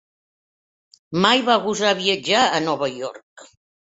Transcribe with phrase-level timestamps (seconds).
[1.25, 3.45] Mai va gosar viatjar a Nova York,